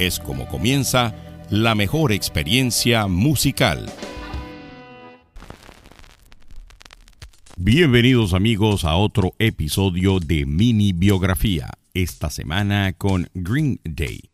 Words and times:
es 0.00 0.18
como 0.18 0.48
comienza 0.48 1.14
la 1.50 1.74
mejor 1.74 2.12
experiencia 2.12 3.06
musical. 3.06 3.84
Bienvenidos 7.58 8.32
amigos 8.32 8.86
a 8.86 8.96
otro 8.96 9.34
episodio 9.38 10.18
de 10.18 10.46
Mini 10.46 10.94
Biografía, 10.94 11.68
esta 11.92 12.30
semana 12.30 12.94
con 12.94 13.28
Green 13.34 13.78
Day. 13.84 14.30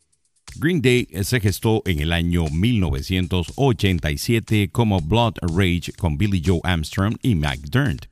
Green 0.54 0.80
Day 0.80 1.08
se 1.24 1.40
gestó 1.40 1.82
en 1.84 1.98
el 1.98 2.12
año 2.12 2.44
1987 2.44 4.68
como 4.70 5.00
Blood 5.00 5.34
Rage 5.52 5.92
con 5.98 6.16
Billy 6.16 6.40
Joe 6.46 6.60
Armstrong 6.62 7.16
y 7.22 7.34
Mike 7.34 7.64
Dirnt. 7.72 8.06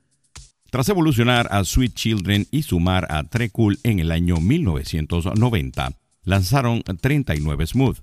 Tras 0.73 0.89
evolucionar 0.89 1.47
a 1.53 1.63
Sweet 1.63 1.95
Children 1.95 2.49
y 2.51 2.63
sumar 2.63 3.07
a 3.09 3.23
Trecool 3.23 3.79
en 3.85 4.01
el 4.01 4.11
año 4.11 4.39
1990, 4.39 5.93
lanzaron 6.25 6.83
39 6.83 7.67
Smooth. 7.67 7.99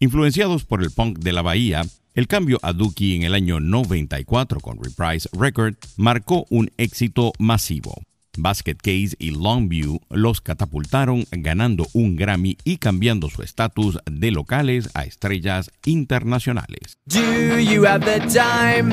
Influenciados 0.00 0.64
por 0.64 0.82
el 0.82 0.90
punk 0.90 1.18
de 1.18 1.32
la 1.32 1.42
Bahía, 1.42 1.82
el 2.14 2.26
cambio 2.26 2.58
a 2.62 2.72
Dookie 2.72 3.16
en 3.16 3.22
el 3.22 3.34
año 3.34 3.60
94 3.60 4.60
con 4.60 4.78
Reprise 4.82 5.28
Record 5.32 5.76
marcó 5.96 6.46
un 6.50 6.70
éxito 6.76 7.32
masivo. 7.38 8.02
Basket 8.36 8.76
Case 8.76 9.14
y 9.18 9.30
Longview 9.30 10.00
los 10.10 10.40
catapultaron 10.40 11.24
ganando 11.30 11.86
un 11.92 12.16
Grammy 12.16 12.56
y 12.64 12.78
cambiando 12.78 13.28
su 13.28 13.42
estatus 13.42 13.98
de 14.10 14.30
locales 14.30 14.90
a 14.94 15.04
estrellas 15.04 15.70
internacionales. 15.84 16.96
Do 17.06 17.58
you 17.58 17.84
have 17.84 18.04
the 18.04 18.20
time 18.26 18.90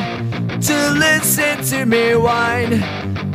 to 0.62 0.94
listen 0.94 1.64
to 1.70 1.86
me 1.86 2.16
whine 2.16 2.84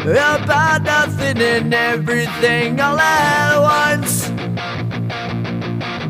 about 0.06 0.82
nothing 0.82 1.40
and 1.40 1.72
everything 1.72 2.80
all 2.80 2.98
at 2.98 3.58
once? 3.58 4.43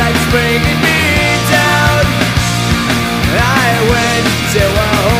that's 0.00 0.24
bringing 0.32 0.80
me 0.80 1.00
down. 1.52 2.04
I 3.36 3.68
went 3.92 4.26
to 4.54 4.64
a 4.64 5.19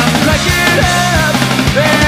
I'm 0.00 0.12
cracking 0.22 0.78
up. 2.04 2.07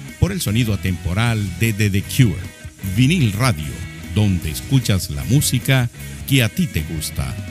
el 0.31 0.41
sonido 0.41 0.73
atemporal 0.73 1.39
de 1.59 1.73
The 1.73 2.01
Cure, 2.03 2.35
Vinil 2.95 3.33
Radio, 3.33 3.71
donde 4.15 4.49
escuchas 4.49 5.09
la 5.09 5.23
música 5.25 5.89
que 6.27 6.43
a 6.43 6.49
ti 6.49 6.67
te 6.67 6.81
gusta. 6.81 7.50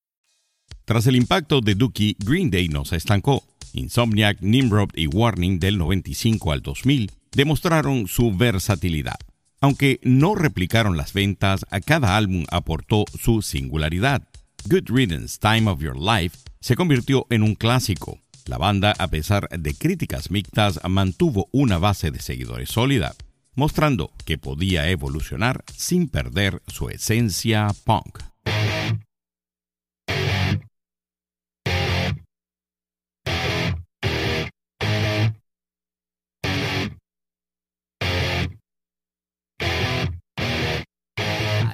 Tras 0.91 1.07
el 1.07 1.15
impacto 1.15 1.61
de 1.61 1.75
Dookie, 1.75 2.17
Green 2.19 2.51
Day 2.51 2.67
no 2.67 2.83
se 2.83 2.97
estancó. 2.97 3.45
Insomniac, 3.71 4.41
Nimrod 4.41 4.89
y 4.93 5.07
Warning 5.07 5.57
del 5.57 5.77
95 5.77 6.51
al 6.51 6.61
2000 6.61 7.09
demostraron 7.31 8.09
su 8.09 8.35
versatilidad. 8.35 9.15
Aunque 9.61 10.01
no 10.03 10.35
replicaron 10.35 10.97
las 10.97 11.13
ventas, 11.13 11.65
a 11.71 11.79
cada 11.79 12.17
álbum 12.17 12.43
aportó 12.51 13.05
su 13.17 13.41
singularidad. 13.41 14.27
Good 14.65 14.89
Riddance, 14.89 15.39
Time 15.39 15.71
of 15.71 15.79
Your 15.79 15.97
Life 15.97 16.37
se 16.59 16.75
convirtió 16.75 17.25
en 17.29 17.43
un 17.43 17.55
clásico. 17.55 18.19
La 18.45 18.57
banda, 18.57 18.93
a 18.97 19.07
pesar 19.07 19.47
de 19.47 19.73
críticas 19.73 20.29
mixtas, 20.29 20.77
mantuvo 20.89 21.47
una 21.53 21.77
base 21.77 22.11
de 22.11 22.19
seguidores 22.19 22.67
sólida, 22.67 23.15
mostrando 23.55 24.11
que 24.25 24.37
podía 24.37 24.89
evolucionar 24.89 25.63
sin 25.73 26.09
perder 26.09 26.61
su 26.67 26.89
esencia 26.89 27.69
punk. 27.85 28.30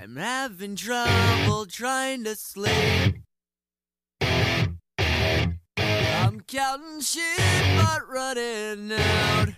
I'm 0.07 0.15
having 0.15 0.77
trouble 0.77 1.65
trying 1.65 2.24
to 2.24 2.38
sleep. 2.38 3.15
I'm 4.21 4.80
counting 6.48 7.01
sheep 7.01 7.75
but 7.75 8.07
running 8.07 8.94
out. 8.94 9.50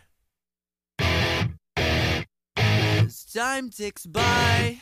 As 2.57 3.25
time 3.31 3.69
ticks 3.69 4.07
by, 4.07 4.81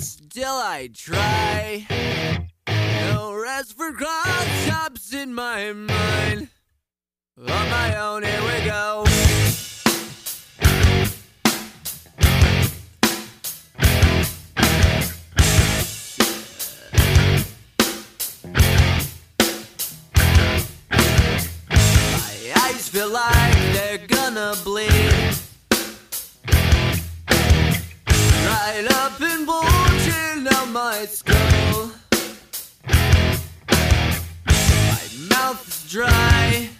still 0.00 0.56
I 0.56 0.88
try. 0.92 1.86
No 2.66 3.32
rest 3.32 3.76
for 3.76 3.92
cross 3.92 5.12
in 5.12 5.34
my 5.34 5.72
mind. 5.72 6.48
On 7.38 7.46
my 7.46 7.96
own, 7.96 8.24
here 8.24 8.42
we 8.42 8.64
go. 8.68 9.15
Feel 22.96 23.10
like 23.10 23.54
they're 23.74 24.06
gonna 24.08 24.54
bleed. 24.64 24.88
Right 28.48 28.86
up 28.90 29.20
and 29.20 29.46
bulging 29.46 30.48
out 30.50 30.68
my 30.70 31.04
skull. 31.04 31.90
My 34.86 35.02
mouth 35.28 35.62
is 35.68 35.90
dry. 35.90 36.70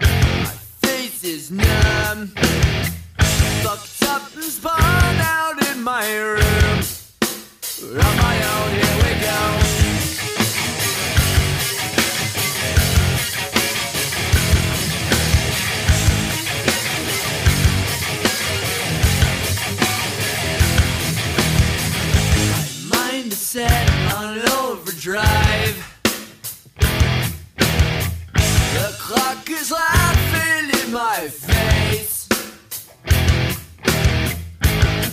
My 0.00 0.54
face 0.80 1.22
is 1.24 1.50
numb. 1.50 2.28
Fucked 3.62 4.02
up 4.04 4.34
and 4.34 4.44
spun 4.44 5.16
out 5.36 5.56
in 5.70 5.82
my 5.82 6.06
room. 6.16 6.80
On 7.82 8.16
my 8.16 8.36
own, 8.54 8.70
here 8.80 9.07
is 29.60 29.72
laughing 29.72 30.70
in 30.80 30.92
my 30.92 31.28
face. 31.28 32.28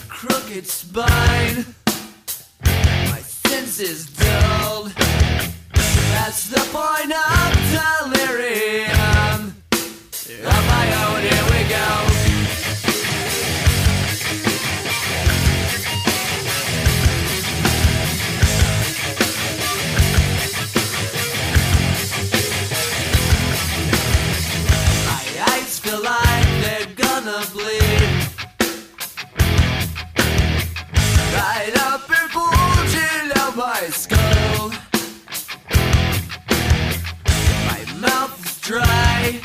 Crooked 0.07 0.67
spine, 0.67 1.65
my 3.11 3.21
senses 3.21 4.05
dulled. 4.07 4.91
That's 6.13 6.49
the 6.49 6.61
point 6.71 7.11
of 7.11 7.53
delirium. 7.73 9.44
Out 33.55 34.07
my 37.67 37.85
mouth 37.99 38.45
is 38.45 38.59
dry. 38.61 39.39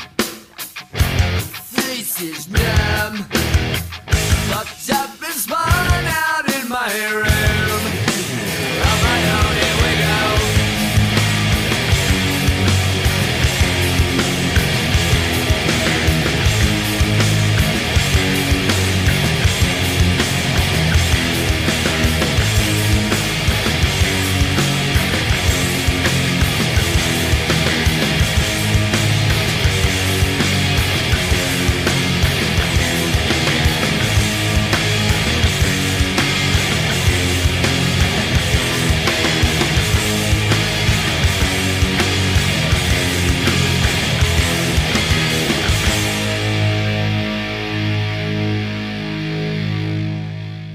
Face 1.71 2.21
is 2.21 2.49
numb. 2.49 3.23
Fucked 4.49 4.91
up 4.91 5.09
and 5.23 5.33
spun 5.33 6.05
out 6.05 6.53
in 6.53 6.67
my 6.67 6.91
room. 7.13 7.50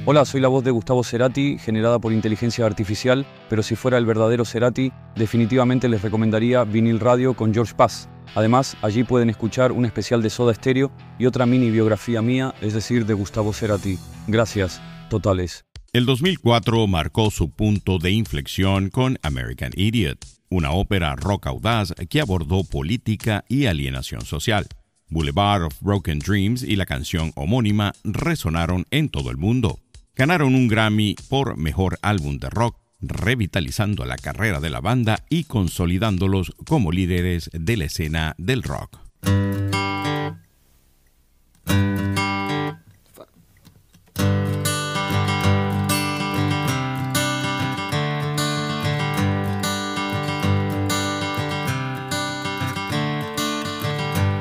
Hola, 0.09 0.25
soy 0.25 0.41
la 0.41 0.47
voz 0.47 0.63
de 0.63 0.71
Gustavo 0.71 1.03
Cerati, 1.03 1.59
generada 1.59 1.99
por 1.99 2.13
inteligencia 2.13 2.65
artificial, 2.65 3.27
pero 3.51 3.65
si 3.65 3.75
fuera 3.75 3.99
el 3.99 4.07
verdadero 4.07 4.45
Cerati, 4.45 4.93
definitivamente 5.17 5.89
les 5.89 6.01
recomendaría 6.01 6.63
Vinil 6.63 7.01
Radio 7.01 7.35
con 7.35 7.53
George 7.53 7.75
Paz. 7.75 8.09
Además, 8.37 8.77
allí 8.83 9.03
pueden 9.03 9.31
escuchar 9.31 9.73
un 9.73 9.85
especial 9.85 10.23
de 10.23 10.31
Soda 10.31 10.55
Stereo 10.55 10.93
y 11.19 11.27
otra 11.27 11.45
mini 11.45 11.73
biografía 11.73 12.23
mía, 12.23 12.55
es 12.61 12.73
decir, 12.73 13.05
de 13.05 13.15
Gustavo 13.15 13.53
Cerati. 13.53 13.99
Gracias, 14.29 14.81
totales. 15.11 15.65
El 15.93 16.07
2004 16.07 16.87
marcó 16.87 17.33
su 17.33 17.51
punto 17.51 17.99
de 17.99 18.13
inflexión 18.13 18.91
con 18.91 19.19
American 19.23 19.73
Idiot, 19.75 20.25
una 20.51 20.71
ópera 20.71 21.17
rock 21.17 21.49
audaz 21.49 21.93
que 22.09 22.21
abordó 22.21 22.63
política 22.63 23.45
y 23.49 23.67
alienación 23.67 24.21
social. 24.21 24.69
Boulevard 25.09 25.63
of 25.63 25.81
Broken 25.81 26.21
Dreams 26.21 26.63
y 26.63 26.77
la 26.77 26.87
canción 26.87 27.33
homónima 27.37 27.93
resonaron 28.05 28.87
en 28.91 29.09
todo 29.09 29.31
el 29.31 29.37
mundo. 29.37 29.81
Ganaron 30.19 30.55
un 30.55 30.67
Grammy 30.67 31.15
por 31.29 31.59
Mejor 31.59 31.99
Álbum 32.01 32.39
de 32.39 32.49
Rock, 32.49 32.79
revitalizando 33.03 34.07
la 34.07 34.17
carrera 34.17 34.61
de 34.61 34.71
la 34.71 34.81
banda 34.81 35.23
y 35.29 35.45
consolidándolos 35.45 36.55
como 36.67 36.91
líderes 36.91 37.51
de 37.53 37.77
la 37.77 37.85
escena 37.85 38.35
del 38.39 38.63
rock. 38.63 38.99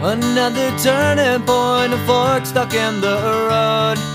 Another 0.01 0.71
turning 0.81 1.45
point, 1.45 1.91
a 1.91 1.97
fork 2.05 2.45
stuck 2.45 2.73
in 2.73 3.01
the 3.01 3.17
road. 3.49 4.14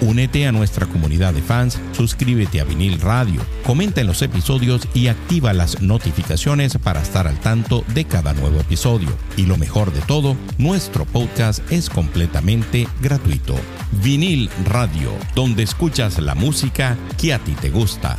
Únete 0.00 0.46
a 0.46 0.52
nuestra 0.52 0.86
comunidad 0.86 1.34
de 1.34 1.42
fans, 1.42 1.78
suscríbete 1.92 2.60
a 2.60 2.64
Vinil 2.64 3.00
Radio, 3.00 3.42
comenta 3.66 4.00
en 4.00 4.06
los 4.06 4.22
episodios 4.22 4.88
y 4.94 5.08
activa 5.08 5.52
las 5.52 5.82
notificaciones 5.82 6.78
para 6.78 7.02
estar 7.02 7.26
al 7.26 7.38
tanto 7.40 7.84
de 7.94 8.06
cada 8.06 8.32
nuevo 8.32 8.58
episodio. 8.60 9.10
Y 9.36 9.44
lo 9.44 9.58
mejor 9.58 9.92
de 9.92 10.00
todo, 10.00 10.36
nuestro 10.56 11.04
podcast 11.04 11.60
es 11.70 11.90
completamente 11.90 12.88
gratuito. 13.02 13.54
Vinil 14.02 14.48
Radio, 14.64 15.12
donde 15.34 15.64
escuchas 15.64 16.18
la 16.18 16.34
música 16.34 16.96
que 17.18 17.34
a 17.34 17.38
ti 17.38 17.52
te 17.60 17.68
gusta. 17.68 18.16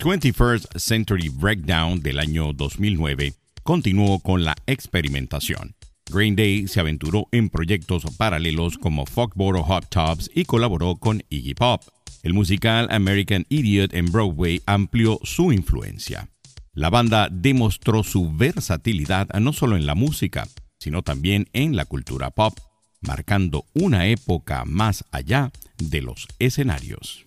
21st 0.00 0.78
Century 0.78 1.28
Breakdown 1.28 2.00
del 2.00 2.18
año 2.18 2.52
2009 2.52 3.32
continuó 3.62 4.20
con 4.20 4.44
la 4.44 4.54
experimentación. 4.66 5.77
Green 6.10 6.36
Day 6.36 6.68
se 6.68 6.80
aventuró 6.80 7.28
en 7.32 7.48
proyectos 7.48 8.04
paralelos 8.16 8.78
como 8.78 9.06
Foxboro 9.06 9.62
Hot 9.62 9.88
Tops 9.88 10.30
y 10.34 10.44
colaboró 10.44 10.96
con 10.96 11.22
Iggy 11.28 11.54
Pop. 11.54 11.82
El 12.22 12.34
musical 12.34 12.88
American 12.90 13.46
Idiot 13.48 13.94
en 13.94 14.10
Broadway 14.10 14.60
amplió 14.66 15.18
su 15.22 15.52
influencia. 15.52 16.28
La 16.72 16.90
banda 16.90 17.28
demostró 17.30 18.02
su 18.02 18.32
versatilidad 18.32 19.28
no 19.40 19.52
solo 19.52 19.76
en 19.76 19.86
la 19.86 19.94
música, 19.94 20.46
sino 20.78 21.02
también 21.02 21.48
en 21.52 21.76
la 21.76 21.84
cultura 21.84 22.30
pop, 22.30 22.58
marcando 23.00 23.64
una 23.74 24.06
época 24.06 24.64
más 24.64 25.04
allá 25.10 25.50
de 25.78 26.02
los 26.02 26.26
escenarios. 26.38 27.26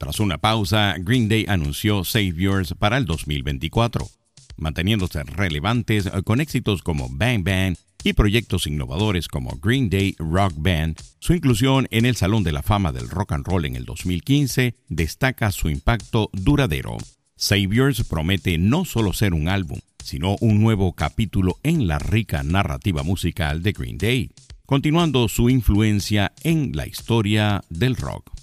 Tras 0.00 0.18
una 0.18 0.38
pausa, 0.38 0.94
Green 0.98 1.28
Day 1.28 1.44
anunció 1.46 2.04
Saviors 2.04 2.72
para 2.72 2.96
el 2.96 3.04
2024, 3.04 4.08
manteniéndose 4.56 5.22
relevantes 5.24 6.08
con 6.24 6.40
éxitos 6.40 6.80
como 6.80 7.10
Bang 7.10 7.44
Bang 7.44 7.76
y 8.02 8.14
proyectos 8.14 8.66
innovadores 8.66 9.28
como 9.28 9.58
Green 9.62 9.90
Day 9.90 10.16
Rock 10.18 10.54
Band. 10.56 10.98
Su 11.18 11.34
inclusión 11.34 11.86
en 11.90 12.06
el 12.06 12.16
Salón 12.16 12.44
de 12.44 12.52
la 12.52 12.62
Fama 12.62 12.92
del 12.92 13.10
Rock 13.10 13.32
and 13.32 13.46
Roll 13.46 13.66
en 13.66 13.76
el 13.76 13.84
2015 13.84 14.74
destaca 14.88 15.52
su 15.52 15.68
impacto 15.68 16.30
duradero. 16.32 16.96
Saviors 17.36 18.02
promete 18.04 18.56
no 18.56 18.86
solo 18.86 19.12
ser 19.12 19.34
un 19.34 19.48
álbum, 19.48 19.80
sino 20.02 20.36
un 20.40 20.62
nuevo 20.62 20.94
capítulo 20.94 21.58
en 21.62 21.86
la 21.86 21.98
rica 21.98 22.42
narrativa 22.42 23.02
musical 23.02 23.62
de 23.62 23.72
Green 23.72 23.98
Day, 23.98 24.30
continuando 24.64 25.28
su 25.28 25.50
influencia 25.50 26.32
en 26.42 26.72
la 26.74 26.86
historia 26.86 27.62
del 27.68 27.96
rock. 27.96 28.39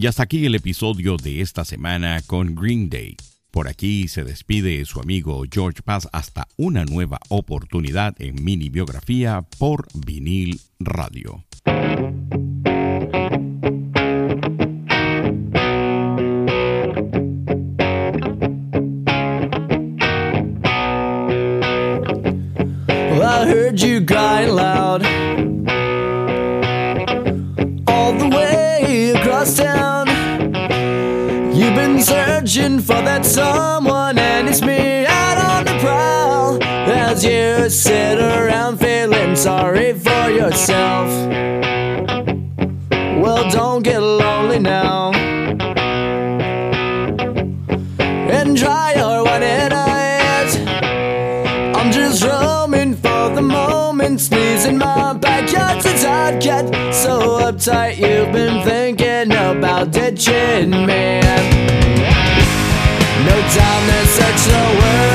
Y 0.00 0.06
hasta 0.06 0.22
aquí 0.22 0.46
el 0.46 0.54
episodio 0.54 1.16
de 1.16 1.40
esta 1.40 1.64
semana 1.64 2.22
con 2.24 2.54
Green 2.54 2.88
Day. 2.88 3.16
Por 3.50 3.66
aquí 3.66 4.06
se 4.06 4.22
despide 4.22 4.84
su 4.84 5.00
amigo 5.00 5.42
George 5.50 5.82
Paz 5.82 6.08
hasta 6.12 6.46
una 6.56 6.84
nueva 6.84 7.18
oportunidad 7.30 8.14
en 8.20 8.44
mini 8.44 8.68
biografía 8.68 9.44
por 9.58 9.88
vinil 9.94 10.60
radio. 10.78 11.42
I 23.20 23.46
heard 23.46 23.80
you 23.80 24.06
crying 24.06 24.54
loud 24.54 25.02
searching 32.48 32.78
for 32.78 33.02
that 33.02 33.26
someone, 33.26 34.18
and 34.18 34.48
it's 34.48 34.62
me 34.62 35.04
out 35.04 35.36
on 35.36 35.64
the 35.66 35.78
prowl. 35.80 36.62
As 36.62 37.22
you 37.22 37.68
sit 37.68 38.18
around 38.18 38.78
feeling 38.78 39.36
sorry 39.36 39.92
for 39.92 40.30
yourself. 40.30 41.08
Well, 43.20 43.50
don't 43.50 43.82
get 43.82 43.98
lonely 43.98 44.58
now. 44.60 45.12
And 48.00 48.56
dry 48.56 48.94
your 48.96 49.24
one-eyed 49.24 49.72
eyes. 49.72 50.56
I'm 51.76 51.92
just 51.92 52.24
roaming 52.24 52.94
for 52.94 53.28
the 53.34 53.42
moment, 53.42 54.20
sneezing 54.20 54.78
my 54.78 55.12
backyard's 55.12 55.84
a 55.84 55.92
tight 56.02 56.40
cat. 56.40 56.94
So 56.94 57.40
uptight, 57.40 57.98
you've 57.98 58.32
been 58.32 58.64
thinking 58.64 59.32
about 59.32 59.90
ditching 59.90 60.70
me 60.86 61.18
down 63.54 63.86
there 63.86 64.06
such 64.06 64.52
a 64.52 64.62
world 64.78 65.07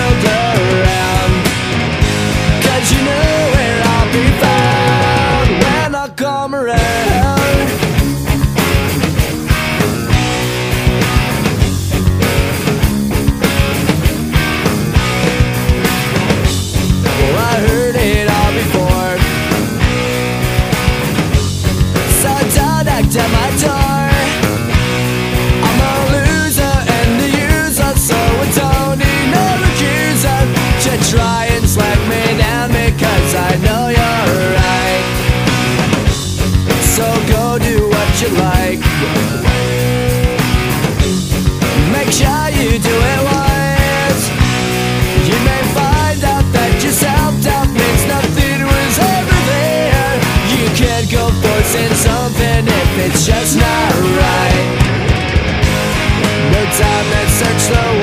slow 57.63 58.03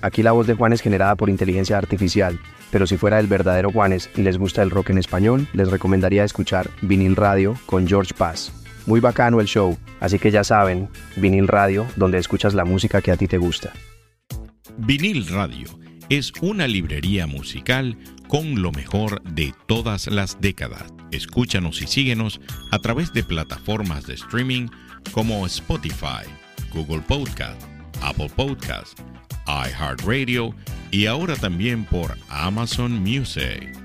Aquí 0.00 0.22
la 0.22 0.32
voz 0.32 0.46
de 0.46 0.54
Juanes 0.54 0.80
generada 0.80 1.16
por 1.16 1.28
inteligencia 1.28 1.76
artificial, 1.76 2.40
pero 2.70 2.86
si 2.86 2.96
fuera 2.96 3.20
el 3.20 3.26
verdadero 3.26 3.70
Juanes 3.70 4.08
y 4.16 4.22
les 4.22 4.38
gusta 4.38 4.62
el 4.62 4.70
rock 4.70 4.88
en 4.88 4.96
español, 4.96 5.46
les 5.52 5.70
recomendaría 5.70 6.24
escuchar 6.24 6.70
Vinil 6.80 7.14
Radio 7.14 7.54
con 7.66 7.86
George 7.86 8.14
Paz. 8.16 8.52
Muy 8.86 9.00
bacano 9.00 9.38
el 9.38 9.46
show, 9.46 9.76
así 10.00 10.18
que 10.18 10.30
ya 10.30 10.44
saben, 10.44 10.88
Vinil 11.16 11.46
Radio, 11.46 11.86
donde 11.96 12.16
escuchas 12.16 12.54
la 12.54 12.64
música 12.64 13.02
que 13.02 13.10
a 13.12 13.18
ti 13.18 13.26
te 13.26 13.36
gusta. 13.36 13.70
Vinil 14.78 15.28
Radio 15.28 15.68
es 16.08 16.32
una 16.40 16.66
librería 16.66 17.26
musical 17.26 17.98
con 18.28 18.62
lo 18.62 18.72
mejor 18.72 19.22
de 19.24 19.52
todas 19.66 20.06
las 20.06 20.40
décadas. 20.40 20.84
Escúchanos 21.10 21.82
y 21.82 21.86
síguenos 21.86 22.40
a 22.70 22.78
través 22.78 23.12
de 23.12 23.24
plataformas 23.24 24.06
de 24.06 24.14
streaming 24.14 24.68
como 25.12 25.44
Spotify, 25.44 26.24
Google 26.72 27.02
Podcast, 27.06 27.60
Apple 28.02 28.30
Podcast, 28.34 28.98
iHeartRadio 29.46 30.54
y 30.90 31.06
ahora 31.06 31.36
también 31.36 31.84
por 31.84 32.16
Amazon 32.28 33.00
Music. 33.00 33.76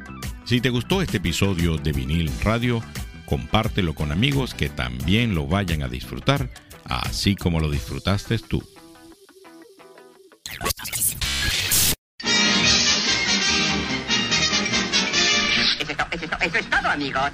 Si 0.45 0.62
te 0.62 0.69
gustó 0.69 1.01
este 1.01 1.17
episodio 1.17 1.78
de 1.78 1.91
Vinil 1.91 2.32
Radio, 2.43 2.84
compártelo 3.25 3.95
con 3.95 4.12
amigos 4.12 4.54
que 4.54 4.69
también 4.69 5.36
lo 5.36 5.47
vayan 5.47 5.84
a 5.84 5.88
disfrutar, 5.88 6.49
así 6.86 7.36
como 7.36 7.60
lo 7.60 7.69
disfrutaste 7.69 8.38
tú. 8.39 8.63
Eso 16.41 16.58
es, 16.58 16.69
todo, 16.69 16.89
amigos. 16.89 17.32